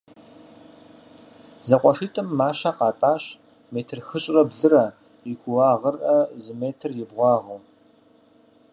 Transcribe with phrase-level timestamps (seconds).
[1.67, 3.23] Зэкъуэшитӏым мащэ къатӏащ
[3.73, 4.85] метр хыщӏрэ блырэ
[5.31, 7.61] и кууагърэ зы метр и бгъуагъыу.